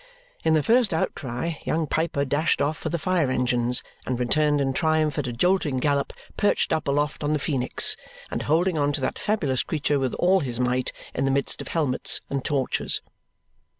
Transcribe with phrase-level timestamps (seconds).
[0.43, 4.73] In the first outcry, young Piper dashed off for the fire engines and returned in
[4.73, 7.95] triumph at a jolting gallop perched up aloft on the Phoenix
[8.31, 11.67] and holding on to that fabulous creature with all his might in the midst of
[11.67, 13.03] helmets and torches.